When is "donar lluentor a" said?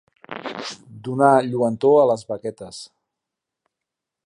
1.07-2.07